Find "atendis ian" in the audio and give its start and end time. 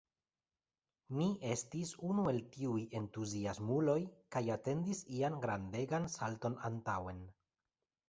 4.59-5.41